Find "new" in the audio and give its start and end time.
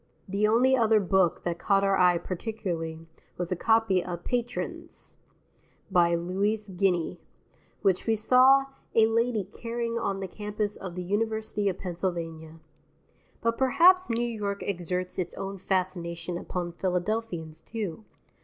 14.09-14.25